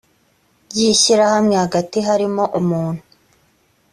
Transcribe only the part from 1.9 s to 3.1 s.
harimo umuntu